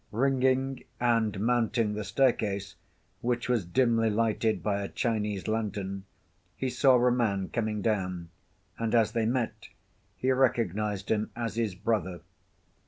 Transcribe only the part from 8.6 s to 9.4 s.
and as they